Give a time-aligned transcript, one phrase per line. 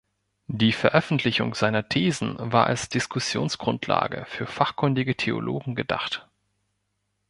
[0.47, 6.27] Die Veröffentlichung seiner Thesen war als Diskussionsgrundlage für fachkundige Theologen gedacht.